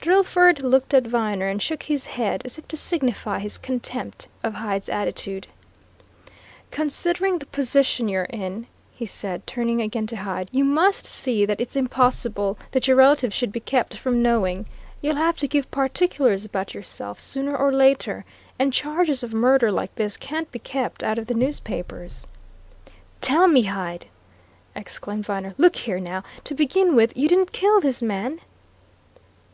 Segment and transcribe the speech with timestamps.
[0.00, 4.54] Drillford looked at Viner and shook his head, as if to signify his contempt of
[4.54, 5.46] Hyde's attitude.
[6.70, 11.60] "Considering the position you're in," he said, turning again to Hyde, "you must see that
[11.60, 14.64] it's impossible that your relations should be kept from knowing.
[15.02, 18.24] You'll have to give particulars about yourself, sooner or later.
[18.58, 22.24] And charges of murder, like this, can't be kept out of the newspapers."
[23.20, 24.06] "Tell me, Hyde!"
[24.74, 25.54] exclaimed Viner.
[25.58, 28.40] "Look here, now, to begin with you didn't kill this man?"